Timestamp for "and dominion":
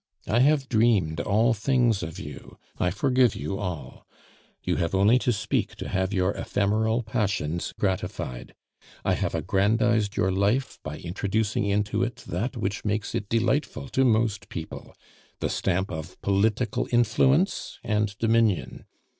17.83-18.85